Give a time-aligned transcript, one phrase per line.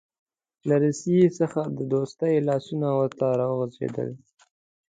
[0.67, 4.09] له روسیې څخه د دوستۍ لاسونه ورته راغځېدل.